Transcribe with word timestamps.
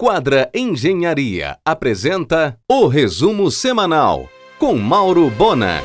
Quadra 0.00 0.48
Engenharia 0.54 1.58
apresenta 1.64 2.56
o 2.70 2.86
resumo 2.86 3.50
semanal 3.50 4.28
com 4.56 4.76
Mauro 4.76 5.28
Bona. 5.28 5.82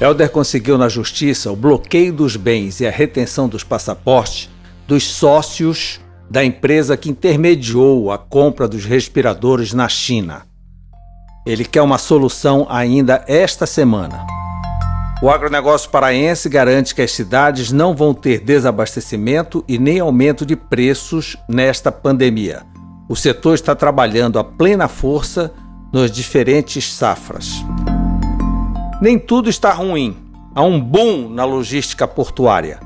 Helder 0.00 0.30
conseguiu 0.30 0.78
na 0.78 0.88
justiça 0.88 1.52
o 1.52 1.56
bloqueio 1.56 2.10
dos 2.10 2.36
bens 2.36 2.80
e 2.80 2.86
a 2.86 2.90
retenção 2.90 3.50
dos 3.50 3.62
passaportes 3.62 4.48
dos 4.88 5.04
sócios 5.04 6.00
da 6.30 6.42
empresa 6.42 6.96
que 6.96 7.10
intermediou 7.10 8.10
a 8.10 8.16
compra 8.16 8.66
dos 8.66 8.86
respiradores 8.86 9.74
na 9.74 9.86
China. 9.86 10.46
Ele 11.46 11.66
quer 11.66 11.82
uma 11.82 11.98
solução 11.98 12.66
ainda 12.70 13.22
esta 13.28 13.66
semana. 13.66 14.26
O 15.24 15.30
agronegócio 15.30 15.88
paraense 15.88 16.50
garante 16.50 16.94
que 16.94 17.00
as 17.00 17.10
cidades 17.10 17.72
não 17.72 17.96
vão 17.96 18.12
ter 18.12 18.40
desabastecimento 18.40 19.64
e 19.66 19.78
nem 19.78 19.98
aumento 19.98 20.44
de 20.44 20.54
preços 20.54 21.34
nesta 21.48 21.90
pandemia. 21.90 22.60
O 23.08 23.16
setor 23.16 23.54
está 23.54 23.74
trabalhando 23.74 24.38
a 24.38 24.44
plena 24.44 24.86
força 24.86 25.50
nas 25.90 26.10
diferentes 26.10 26.92
safras. 26.92 27.64
Nem 29.00 29.18
tudo 29.18 29.48
está 29.48 29.72
ruim. 29.72 30.14
Há 30.54 30.60
um 30.60 30.78
boom 30.78 31.30
na 31.30 31.46
logística 31.46 32.06
portuária. 32.06 32.78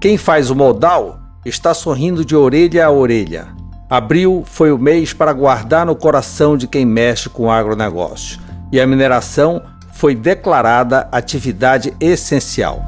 Quem 0.00 0.16
faz 0.16 0.50
o 0.50 0.54
modal 0.54 1.18
está 1.44 1.74
sorrindo 1.74 2.24
de 2.24 2.36
orelha 2.36 2.86
a 2.86 2.90
orelha. 2.92 3.48
Abril 3.90 4.44
foi 4.46 4.70
o 4.70 4.78
mês 4.78 5.12
para 5.12 5.32
guardar 5.32 5.84
no 5.84 5.96
coração 5.96 6.56
de 6.56 6.68
quem 6.68 6.86
mexe 6.86 7.28
com 7.28 7.46
o 7.46 7.50
agronegócio. 7.50 8.38
E 8.70 8.80
a 8.80 8.86
mineração 8.86 9.60
foi 9.94 10.14
declarada 10.14 11.08
atividade 11.12 11.94
essencial. 12.00 12.82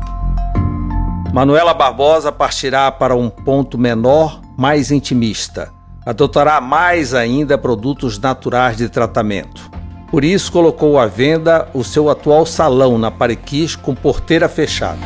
Manuela 1.33 1.73
Barbosa 1.73 2.33
partirá 2.33 2.91
para 2.91 3.15
um 3.15 3.31
ponto 3.31 3.79
menor, 3.79 4.41
mais 4.57 4.91
intimista. 4.91 5.71
Adotará 6.05 6.61
mais 6.61 7.15
ainda 7.15 7.57
produtos 7.57 8.19
naturais 8.19 8.77
de 8.77 8.89
tratamento. 8.89 9.71
Por 10.11 10.25
isso, 10.25 10.51
colocou 10.51 10.99
à 10.99 11.07
venda 11.07 11.69
o 11.73 11.85
seu 11.85 12.11
atual 12.11 12.45
salão 12.45 12.99
na 12.99 13.11
Pariquis 13.11 13.77
com 13.77 13.95
porteira 13.95 14.49
fechada. 14.49 14.99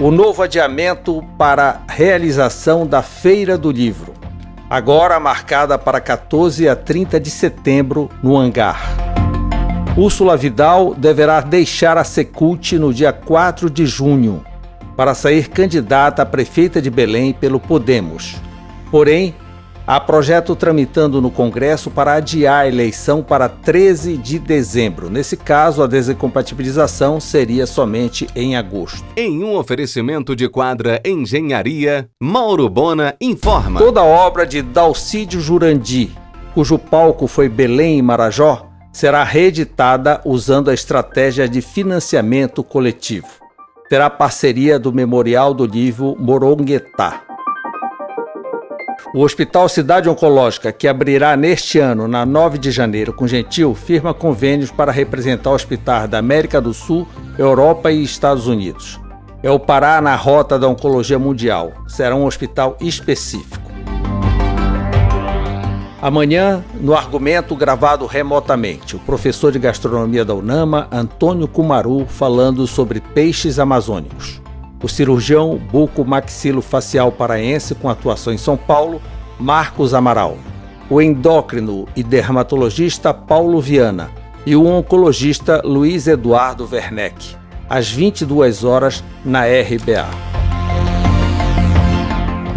O 0.00 0.10
novo 0.10 0.42
adiamento 0.42 1.24
para 1.38 1.82
realização 1.88 2.86
da 2.86 3.00
Feira 3.00 3.56
do 3.56 3.70
Livro, 3.70 4.12
agora 4.68 5.20
marcada 5.20 5.78
para 5.78 6.00
14 6.00 6.68
a 6.68 6.74
30 6.74 7.18
de 7.20 7.30
setembro 7.30 8.10
no 8.22 8.36
Hangar. 8.36 8.95
Úrsula 9.96 10.36
Vidal 10.36 10.94
deverá 10.94 11.40
deixar 11.40 11.96
a 11.96 12.04
Secult 12.04 12.78
no 12.78 12.92
dia 12.92 13.14
4 13.14 13.70
de 13.70 13.86
junho 13.86 14.44
para 14.94 15.14
sair 15.14 15.48
candidata 15.48 16.20
a 16.20 16.26
prefeita 16.26 16.82
de 16.82 16.90
Belém 16.90 17.32
pelo 17.32 17.58
Podemos. 17.58 18.36
Porém, 18.90 19.34
há 19.86 19.98
projeto 19.98 20.54
tramitando 20.54 21.22
no 21.22 21.30
Congresso 21.30 21.90
para 21.90 22.12
adiar 22.12 22.64
a 22.64 22.68
eleição 22.68 23.22
para 23.22 23.48
13 23.48 24.18
de 24.18 24.38
dezembro. 24.38 25.08
Nesse 25.08 25.34
caso, 25.34 25.82
a 25.82 25.86
desincompatibilização 25.86 27.18
seria 27.18 27.66
somente 27.66 28.26
em 28.36 28.54
agosto. 28.54 29.02
Em 29.16 29.42
um 29.42 29.56
oferecimento 29.56 30.36
de 30.36 30.46
quadra 30.46 31.00
Engenharia, 31.06 32.06
Mauro 32.22 32.68
Bona 32.68 33.14
informa. 33.18 33.80
Toda 33.80 34.04
obra 34.04 34.46
de 34.46 34.60
Dalcídio 34.60 35.40
Jurandi, 35.40 36.10
cujo 36.52 36.78
palco 36.78 37.26
foi 37.26 37.48
Belém 37.48 37.98
e 37.98 38.02
Marajó, 38.02 38.65
será 38.96 39.22
reeditada 39.22 40.22
usando 40.24 40.70
a 40.70 40.74
estratégia 40.74 41.46
de 41.46 41.60
financiamento 41.60 42.64
coletivo. 42.64 43.26
Terá 43.90 44.08
parceria 44.08 44.78
do 44.78 44.90
Memorial 44.90 45.52
do 45.52 45.66
Livro 45.66 46.16
Moronguetá. 46.18 47.22
O 49.14 49.20
Hospital 49.20 49.68
Cidade 49.68 50.08
Oncológica, 50.08 50.72
que 50.72 50.88
abrirá 50.88 51.36
neste 51.36 51.78
ano, 51.78 52.08
na 52.08 52.24
9 52.24 52.56
de 52.56 52.70
janeiro, 52.70 53.12
com 53.12 53.28
Gentil, 53.28 53.74
firma 53.74 54.14
convênios 54.14 54.70
para 54.70 54.90
representar 54.90 55.50
hospitais 55.50 56.08
da 56.08 56.16
América 56.16 56.58
do 56.58 56.72
Sul, 56.72 57.06
Europa 57.38 57.92
e 57.92 58.02
Estados 58.02 58.46
Unidos. 58.46 58.98
É 59.42 59.50
o 59.50 59.60
Pará 59.60 60.00
na 60.00 60.16
rota 60.16 60.58
da 60.58 60.68
oncologia 60.68 61.18
mundial. 61.18 61.84
Será 61.86 62.16
um 62.16 62.24
hospital 62.24 62.78
específico. 62.80 63.65
Amanhã, 66.06 66.64
no 66.80 66.94
argumento 66.94 67.56
gravado 67.56 68.06
remotamente, 68.06 68.94
o 68.94 68.98
professor 69.00 69.50
de 69.50 69.58
gastronomia 69.58 70.24
da 70.24 70.36
UNAMA, 70.36 70.86
Antônio 70.92 71.48
Kumaru, 71.48 72.06
falando 72.06 72.64
sobre 72.64 73.00
peixes 73.00 73.58
amazônicos. 73.58 74.40
O 74.80 74.88
cirurgião 74.88 75.60
buco-maxilo-facial 75.72 77.10
paraense 77.10 77.74
com 77.74 77.88
atuação 77.88 78.32
em 78.32 78.38
São 78.38 78.56
Paulo, 78.56 79.02
Marcos 79.36 79.94
Amaral. 79.94 80.38
O 80.88 81.02
endócrino 81.02 81.88
e 81.96 82.04
dermatologista 82.04 83.12
Paulo 83.12 83.60
Viana 83.60 84.08
e 84.46 84.54
o 84.54 84.64
oncologista 84.64 85.60
Luiz 85.64 86.06
Eduardo 86.06 86.68
Werneck, 86.70 87.34
às 87.68 87.90
22 87.90 88.62
horas 88.62 89.02
na 89.24 89.40
RBA. 89.40 90.35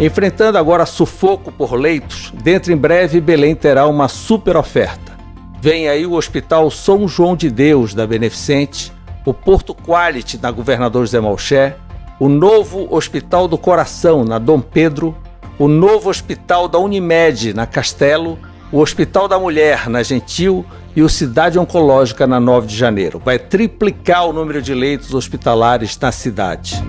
Enfrentando 0.00 0.56
agora 0.56 0.86
sufoco 0.86 1.52
por 1.52 1.74
leitos, 1.74 2.32
dentro 2.42 2.72
em 2.72 2.76
breve 2.76 3.20
Belém 3.20 3.54
terá 3.54 3.86
uma 3.86 4.08
super 4.08 4.56
oferta. 4.56 5.12
Vem 5.60 5.90
aí 5.90 6.06
o 6.06 6.14
Hospital 6.14 6.70
São 6.70 7.06
João 7.06 7.36
de 7.36 7.50
Deus 7.50 7.92
da 7.92 8.06
Beneficente, 8.06 8.90
o 9.26 9.34
Porto 9.34 9.74
Quality 9.74 10.38
na 10.40 10.50
Governador 10.50 11.04
José 11.04 11.20
Malché, 11.20 11.76
o 12.18 12.30
novo 12.30 12.88
Hospital 12.90 13.46
do 13.46 13.58
Coração 13.58 14.24
na 14.24 14.38
Dom 14.38 14.62
Pedro, 14.62 15.14
o 15.58 15.68
novo 15.68 16.08
Hospital 16.08 16.66
da 16.66 16.78
Unimed 16.78 17.52
na 17.52 17.66
Castelo, 17.66 18.38
o 18.72 18.78
Hospital 18.78 19.28
da 19.28 19.38
Mulher 19.38 19.90
na 19.90 20.02
Gentil 20.02 20.64
e 20.96 21.02
o 21.02 21.10
Cidade 21.10 21.58
Oncológica 21.58 22.26
na 22.26 22.40
9 22.40 22.66
de 22.66 22.74
Janeiro. 22.74 23.20
Vai 23.22 23.38
triplicar 23.38 24.26
o 24.26 24.32
número 24.32 24.62
de 24.62 24.72
leitos 24.72 25.12
hospitalares 25.12 25.98
na 26.00 26.10
cidade. 26.10 26.82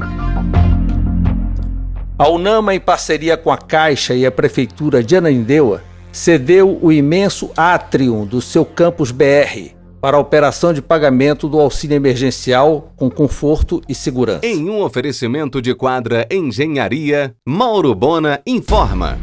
A 2.22 2.30
Unama, 2.30 2.76
em 2.76 2.80
parceria 2.80 3.36
com 3.36 3.50
a 3.50 3.58
Caixa 3.58 4.14
e 4.14 4.28
a 4.28 4.32
Prefeitura 4.32 5.04
de 5.04 5.16
Ananindeua, 5.16 5.82
cedeu 6.12 6.78
o 6.80 6.92
imenso 6.92 7.50
átrio 7.58 8.28
do 8.28 8.40
seu 8.40 8.64
campus 8.64 9.09
BR 9.09 9.72
para 10.00 10.18
a 10.18 10.20
operação 10.20 10.72
de 10.72 10.84
pagamento 10.84 11.50
do 11.50 11.59
auxílio 11.59 11.96
emergencial 11.96 12.94
com 12.96 13.09
conforto 13.09 13.82
e 13.90 13.96
segurança. 13.96 14.46
Em 14.46 14.70
um 14.70 14.84
oferecimento 14.84 15.59
de 15.59 15.74
quadra 15.74 16.28
Engenharia, 16.30 17.34
Mauro 17.44 17.96
Bona 17.96 18.40
informa. 18.46 19.18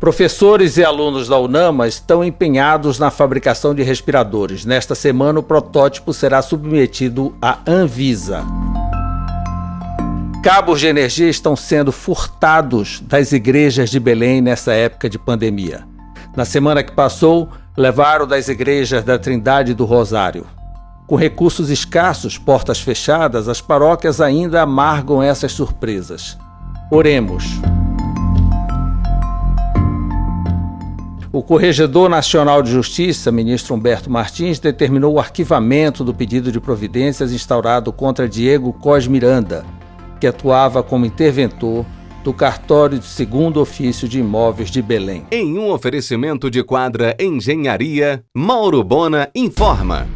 Professores 0.00 0.78
e 0.78 0.84
alunos 0.84 1.28
da 1.28 1.38
UNAMA 1.38 1.86
estão 1.86 2.24
empenhados 2.24 2.98
na 2.98 3.12
fabricação 3.12 3.72
de 3.72 3.84
respiradores. 3.84 4.64
Nesta 4.64 4.96
semana, 4.96 5.38
o 5.38 5.44
protótipo 5.44 6.12
será 6.12 6.42
submetido 6.42 7.36
à 7.40 7.60
Anvisa. 7.64 8.44
Cabos 10.42 10.80
de 10.80 10.86
energia 10.86 11.28
estão 11.28 11.54
sendo 11.54 11.92
furtados 11.92 13.02
das 13.06 13.30
igrejas 13.30 13.90
de 13.90 14.00
Belém 14.00 14.40
nessa 14.40 14.72
época 14.72 15.06
de 15.06 15.18
pandemia. 15.18 15.86
Na 16.34 16.46
semana 16.46 16.82
que 16.82 16.92
passou, 16.92 17.50
levaram 17.76 18.26
das 18.26 18.48
igrejas 18.48 19.04
da 19.04 19.18
Trindade 19.18 19.74
do 19.74 19.84
Rosário. 19.84 20.46
Com 21.06 21.14
recursos 21.14 21.68
escassos, 21.68 22.38
portas 22.38 22.80
fechadas, 22.80 23.48
as 23.48 23.60
paróquias 23.60 24.18
ainda 24.18 24.62
amargam 24.62 25.22
essas 25.22 25.52
surpresas. 25.52 26.38
Oremos. 26.90 27.44
O 31.30 31.42
Corregedor 31.42 32.08
Nacional 32.08 32.62
de 32.62 32.70
Justiça, 32.70 33.30
ministro 33.30 33.74
Humberto 33.74 34.10
Martins, 34.10 34.58
determinou 34.58 35.14
o 35.14 35.20
arquivamento 35.20 36.02
do 36.02 36.14
pedido 36.14 36.50
de 36.50 36.58
providências 36.58 37.30
instaurado 37.30 37.92
contra 37.92 38.26
Diego 38.26 38.72
Cos 38.72 39.06
Miranda, 39.06 39.66
que 40.20 40.26
atuava 40.26 40.82
como 40.82 41.06
interventor 41.06 41.86
do 42.22 42.34
cartório 42.34 42.98
de 42.98 43.06
segundo 43.06 43.60
ofício 43.60 44.06
de 44.06 44.20
imóveis 44.20 44.70
de 44.70 44.82
Belém. 44.82 45.24
Em 45.30 45.58
um 45.58 45.70
oferecimento 45.70 46.50
de 46.50 46.62
quadra 46.62 47.16
Engenharia, 47.18 48.22
Mauro 48.36 48.84
Bona 48.84 49.30
informa. 49.34 50.06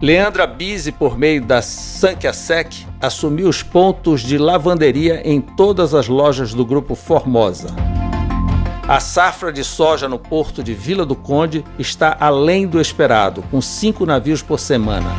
Leandra 0.00 0.46
Bise, 0.46 0.92
por 0.92 1.18
meio 1.18 1.44
da 1.44 1.60
Sanquiasec, 1.60 2.86
assumiu 3.00 3.48
os 3.48 3.62
pontos 3.62 4.22
de 4.22 4.38
lavanderia 4.38 5.20
em 5.24 5.40
todas 5.40 5.92
as 5.92 6.08
lojas 6.08 6.54
do 6.54 6.64
Grupo 6.64 6.94
Formosa. 6.94 7.74
A 8.86 9.00
safra 9.00 9.52
de 9.52 9.62
soja 9.62 10.08
no 10.08 10.18
porto 10.18 10.62
de 10.62 10.72
Vila 10.72 11.04
do 11.04 11.14
Conde 11.14 11.62
está 11.78 12.16
além 12.18 12.66
do 12.66 12.80
esperado, 12.80 13.42
com 13.50 13.60
cinco 13.60 14.06
navios 14.06 14.40
por 14.40 14.58
semana. 14.58 15.10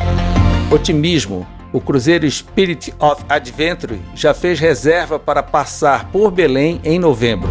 Otimismo 0.72 1.46
o 1.72 1.80
cruzeiro 1.80 2.30
Spirit 2.30 2.92
of 2.98 3.24
Adventure 3.28 4.00
já 4.14 4.34
fez 4.34 4.58
reserva 4.58 5.18
para 5.18 5.42
passar 5.42 6.10
por 6.10 6.30
Belém 6.30 6.80
em 6.84 6.98
novembro. 6.98 7.50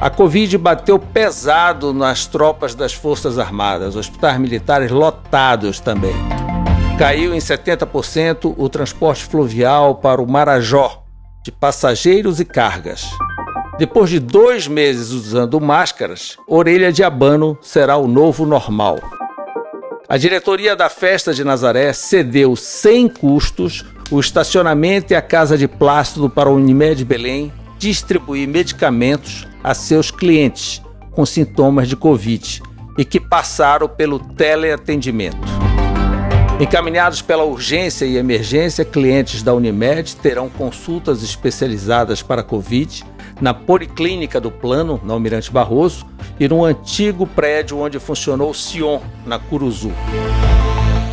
A 0.00 0.08
Covid 0.08 0.56
bateu 0.58 0.98
pesado 0.98 1.92
nas 1.92 2.26
tropas 2.26 2.74
das 2.74 2.92
Forças 2.92 3.38
Armadas, 3.38 3.96
hospitais 3.96 4.38
militares 4.38 4.92
lotados 4.92 5.80
também. 5.80 6.14
Caiu 6.96 7.34
em 7.34 7.38
70% 7.38 8.54
o 8.56 8.68
transporte 8.68 9.24
fluvial 9.24 9.96
para 9.96 10.22
o 10.22 10.30
Marajó, 10.30 11.02
de 11.42 11.50
passageiros 11.50 12.38
e 12.38 12.44
cargas. 12.44 13.08
Depois 13.78 14.10
de 14.10 14.20
dois 14.20 14.68
meses 14.68 15.10
usando 15.10 15.60
máscaras, 15.60 16.36
Orelha 16.46 16.92
de 16.92 17.02
Abano 17.02 17.58
será 17.60 17.96
o 17.96 18.08
novo 18.08 18.44
normal. 18.44 18.98
A 20.10 20.16
diretoria 20.16 20.74
da 20.74 20.88
Festa 20.88 21.34
de 21.34 21.44
Nazaré 21.44 21.92
cedeu 21.92 22.56
sem 22.56 23.06
custos 23.08 23.84
o 24.10 24.18
estacionamento 24.18 25.12
e 25.12 25.14
a 25.14 25.20
casa 25.20 25.58
de 25.58 25.68
plástico 25.68 26.30
para 26.30 26.48
a 26.48 26.52
Unimed 26.52 27.04
Belém 27.04 27.52
distribuir 27.76 28.48
medicamentos 28.48 29.46
a 29.62 29.74
seus 29.74 30.10
clientes 30.10 30.80
com 31.10 31.26
sintomas 31.26 31.86
de 31.86 31.94
Covid 31.94 32.62
e 32.96 33.04
que 33.04 33.20
passaram 33.20 33.86
pelo 33.86 34.18
teleatendimento. 34.18 35.36
Encaminhados 36.58 37.20
pela 37.20 37.44
urgência 37.44 38.06
e 38.06 38.16
emergência, 38.16 38.86
clientes 38.86 39.42
da 39.42 39.52
Unimed 39.52 40.16
terão 40.16 40.48
consultas 40.48 41.22
especializadas 41.22 42.22
para 42.22 42.42
Covid 42.42 43.04
na 43.40 43.54
Policlínica 43.54 44.40
do 44.40 44.50
Plano, 44.50 45.00
na 45.04 45.14
Almirante 45.14 45.50
Barroso, 45.50 46.06
e 46.38 46.48
no 46.48 46.64
antigo 46.64 47.26
prédio 47.26 47.78
onde 47.78 47.98
funcionou 47.98 48.50
o 48.50 48.54
Sion, 48.54 49.00
na 49.26 49.38
Curuzu. 49.38 49.92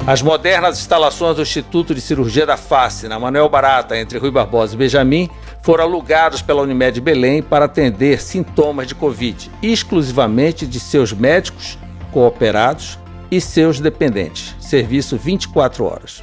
As 0.08 0.22
modernas 0.22 0.78
instalações 0.78 1.36
do 1.36 1.42
Instituto 1.42 1.96
de 1.96 2.00
Cirurgia 2.00 2.46
da 2.46 2.56
Face, 2.56 3.08
na 3.08 3.20
Manuel 3.20 3.50
Barata, 3.50 3.98
entre 3.98 4.20
Rui 4.20 4.30
Barbosa 4.30 4.76
e 4.76 4.78
Benjamin, 4.78 5.30
foram 5.64 5.84
alugados 5.84 6.44
pela 6.44 6.62
Unimed 6.62 7.02
Belém 7.02 7.42
para 7.42 7.66
atender 7.66 8.22
sintomas 8.22 8.86
de 8.86 8.94
Covid, 8.94 9.50
exclusivamente 9.64 10.68
de 10.68 10.80
seus 10.80 11.12
médicos 11.12 11.76
cooperados 12.12 13.00
e 13.32 13.42
seus 13.42 13.80
dependentes. 13.80 14.56
Serviço 14.60 15.18
24 15.18 15.84
horas. 15.84 16.22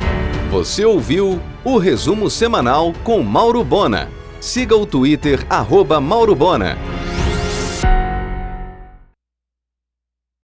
Você 0.53 0.85
ouviu 0.85 1.41
o 1.65 1.77
resumo 1.77 2.31
semanal 2.31 2.93
com 3.03 3.21
Mauro 3.21 3.65
Bona. 3.65 4.22
Siga 4.43 4.75
o 4.75 4.85
Twitter, 4.85 5.47
arroba 5.49 6.01
Mauro 6.01 6.35
Bona. 6.35 6.77